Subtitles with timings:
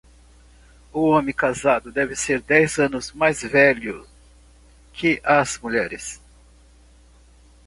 [0.91, 4.03] O homem casado deve ser dez anos mais velho
[4.91, 6.19] que as mulheres.